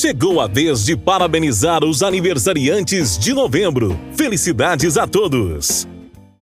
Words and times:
Chegou 0.00 0.40
a 0.40 0.46
vez 0.46 0.86
de 0.86 0.96
parabenizar 0.96 1.84
os 1.84 2.02
aniversariantes 2.02 3.18
de 3.18 3.34
novembro. 3.34 4.00
Felicidades 4.16 4.96
a 4.96 5.06
todos! 5.06 5.86